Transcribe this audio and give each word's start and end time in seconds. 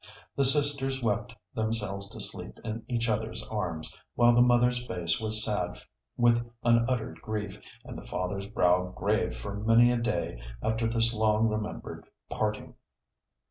The 0.35 0.45
sisters 0.45 1.03
wept 1.03 1.35
themselves 1.53 2.09
to 2.09 2.19
sleep 2.19 2.57
in 2.63 2.83
each 2.87 3.07
other's 3.07 3.47
arms, 3.49 3.95
while 4.15 4.33
the 4.33 4.41
mother's 4.41 4.83
face 4.87 5.21
was 5.21 5.45
sad 5.45 5.77
with 6.17 6.43
unuttered 6.63 7.21
grief, 7.21 7.61
and 7.85 7.95
the 7.95 8.07
father's 8.07 8.47
brow 8.47 8.87
grave 8.97 9.35
for 9.37 9.53
many 9.59 9.91
a 9.91 9.97
day 9.97 10.41
after 10.63 10.87
this 10.87 11.13
long 11.13 11.49
remembered 11.49 12.07
parting. 12.31 12.73